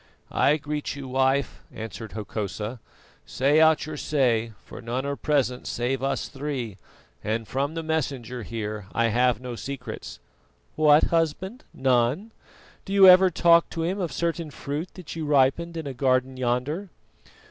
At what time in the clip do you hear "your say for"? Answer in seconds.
3.85-4.81